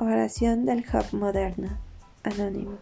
[0.00, 1.70] Oración del Hub Moderno.
[2.22, 2.78] Anónimo.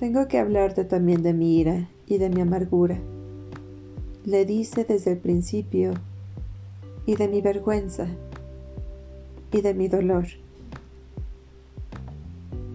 [0.00, 2.98] Tengo que hablarte también de mi ira y de mi amargura
[4.24, 5.92] le dice desde el principio,
[7.06, 8.06] y de mi vergüenza,
[9.52, 10.26] y de mi dolor.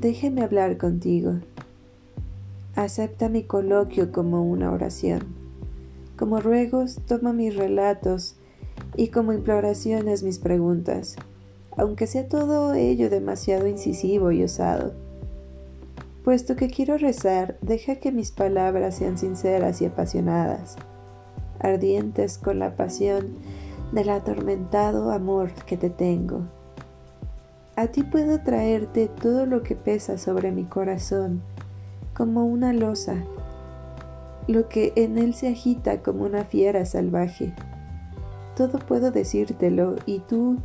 [0.02, 1.34] Déjeme hablar contigo.
[2.76, 5.22] Acepta mi coloquio como una oración.
[6.18, 8.36] Como ruegos, toma mis relatos
[8.96, 11.16] y como imploraciones mis preguntas,
[11.78, 14.94] aunque sea todo ello demasiado incisivo y osado.
[16.24, 20.78] Puesto que quiero rezar, deja que mis palabras sean sinceras y apasionadas
[21.64, 23.38] ardientes con la pasión
[23.92, 26.42] del atormentado amor que te tengo.
[27.76, 31.42] A ti puedo traerte todo lo que pesa sobre mi corazón,
[32.14, 33.16] como una losa,
[34.48, 37.54] lo que en él se agita como una fiera salvaje.
[38.56, 40.58] Todo puedo decírtelo y tú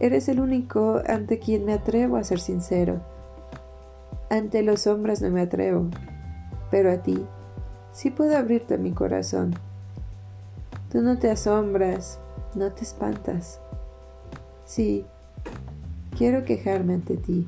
[0.00, 3.00] eres el único ante quien me atrevo a ser sincero.
[4.30, 5.88] Ante los hombres no me atrevo,
[6.70, 7.26] pero a ti
[7.92, 9.54] sí puedo abrirte mi corazón
[10.90, 12.18] Tú no te asombras,
[12.54, 13.60] no te espantas.
[14.64, 15.04] Sí,
[16.16, 17.46] quiero quejarme ante ti,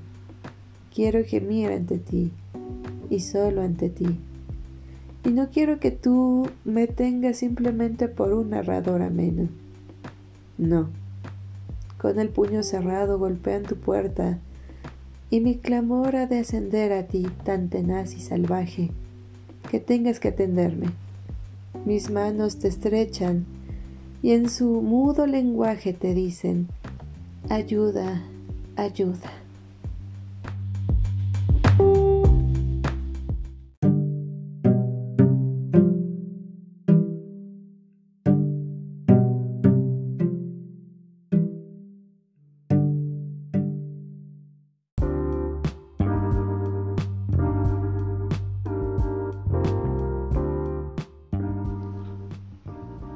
[0.94, 2.32] quiero gemir ante ti
[3.09, 4.20] y solo ante ti.
[5.25, 9.48] Y no quiero que tú me tengas simplemente por un narrador ameno.
[10.59, 10.91] No,
[11.98, 14.38] con el puño cerrado golpean tu puerta
[15.31, 18.91] y mi clamor ha de ascender a ti tan tenaz y salvaje
[19.70, 20.88] que tengas que atenderme
[21.84, 23.47] mis manos te estrechan
[24.22, 26.69] y en su mudo lenguaje te dicen,
[27.48, 28.22] ayuda,
[28.76, 29.31] ayuda.